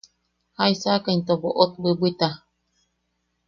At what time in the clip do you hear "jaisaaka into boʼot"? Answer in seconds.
0.57-1.71